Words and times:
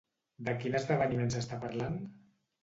De 0.47 0.55
quin 0.63 0.77
esdeveniment 0.79 1.29
s'està 1.35 1.61
parlant? 1.67 2.01